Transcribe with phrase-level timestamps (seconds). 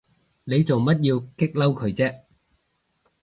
[0.45, 2.21] 你做乜要激嬲佢啫？